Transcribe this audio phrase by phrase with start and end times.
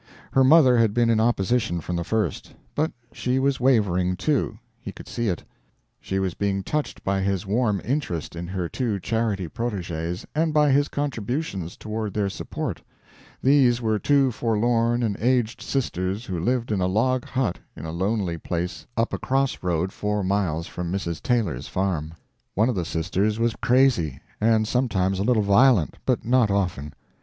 [0.31, 2.55] Her mother had been in opposition from the first.
[2.73, 5.43] But she was wavering, too; he could see it.
[5.99, 10.71] She was being touched by his warm interest in her two charity proteges and by
[10.71, 12.81] his contributions toward their support.
[13.43, 17.91] These were two forlorn and aged sisters who lived in a log hut in a
[17.91, 21.21] lonely place up a cross road four miles from Mrs.
[21.21, 22.15] Taylor's farm.
[22.55, 26.95] One of the sisters was crazy, and sometimes a little violent, but not often.